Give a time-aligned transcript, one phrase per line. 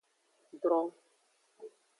[0.61, 0.87] Dron.